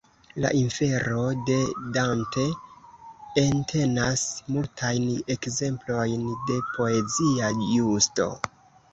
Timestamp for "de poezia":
6.47-7.51